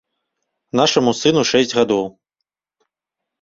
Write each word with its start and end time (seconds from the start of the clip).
Нашаму 0.79 1.11
сыну 1.19 1.43
шэсць 1.51 1.75
гадоў. 1.81 2.03